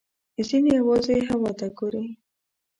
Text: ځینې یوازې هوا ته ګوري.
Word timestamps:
ځینې 0.47 0.71
یوازې 0.79 1.17
هوا 1.29 1.51
ته 1.59 1.67
ګوري. 1.77 2.05